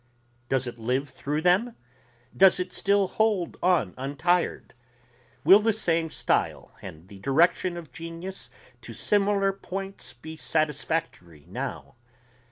[0.49, 1.75] Does it live through them?
[2.35, 4.73] Does it still hold on untired?
[5.43, 8.49] Will the same style and the direction of genius
[8.81, 11.93] to similar points be satisfactory now?